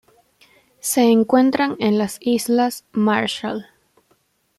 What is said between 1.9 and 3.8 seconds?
las Islas Marshall.